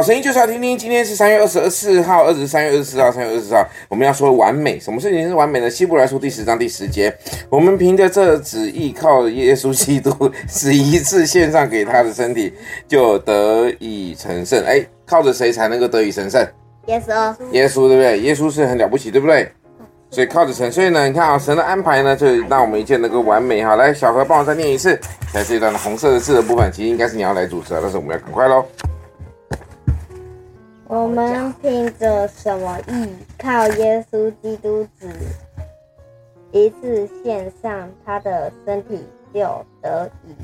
[0.00, 0.78] 好声音就是要听听。
[0.78, 4.80] 今天是三月二十四号，二十三月二十四号，三月二十四号，我们要说完美。
[4.80, 5.68] 什么事情是完美的？
[5.68, 7.14] 希伯来书第十章第十节，
[7.50, 12.54] 我们凭着这旨意，靠耶稣基督，是一次献上给他的身体，
[12.88, 14.64] 就得以成圣。
[14.64, 16.42] 哎，靠着谁才能够得以成圣？
[16.86, 18.20] 耶稣，耶稣对不对？
[18.20, 19.52] 耶稣是很了不起，对不对？
[20.08, 23.76] 所以靠着神，所以呢，你看啊，神的安排呢，就让我们一切能够完美哈。
[23.76, 24.98] 来，小何帮我再念一次，
[25.30, 28.64] 在这一段的红色的字的部分，其实应该是你要来主持啊，但是我们要赶快喽。
[30.90, 33.14] 我们凭着什么义？
[33.38, 35.08] 靠耶稣基督子
[36.50, 40.34] 一次献上他的身体，就得以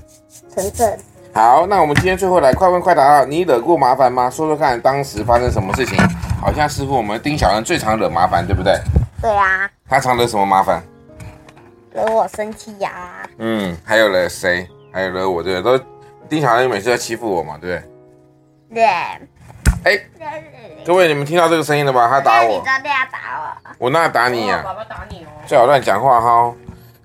[0.48, 0.97] 成圣。
[1.34, 3.24] 好，那我们今天最后来快问快答啊！
[3.24, 4.30] 你惹过麻烦吗？
[4.30, 5.98] 说说看，当时发生什么事情？
[6.41, 8.78] 好像似乎我们丁小恩最常惹麻烦，对不对？
[9.20, 10.80] 对啊，他常惹什么麻烦？
[11.92, 13.28] 惹我生气呀、啊。
[13.39, 14.69] 嗯，还有惹谁？
[14.92, 15.77] 还有惹我，对不对？
[15.77, 15.84] 都
[16.28, 17.83] 丁小恩每次要欺负我嘛，对
[18.69, 18.84] 不对？
[18.84, 18.86] 对。
[19.84, 20.00] 哎，
[20.84, 22.08] 各位，你们听到这个声音了吧？
[22.08, 22.48] 他打我。
[22.48, 23.74] 你真的要打我？
[23.78, 24.62] 我哪打你呀、啊？
[24.64, 25.28] 爸爸打你哦。
[25.46, 26.55] 最好乱讲话哈。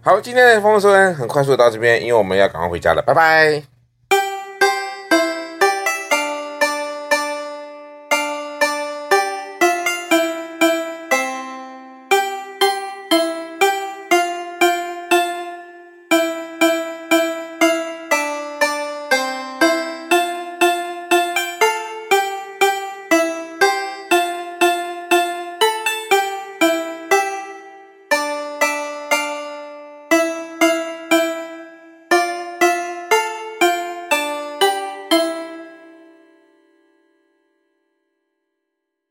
[0.04, 3.71] 好，今天的丰收很快速的到这边，因为我们要赶快回家了，拜拜。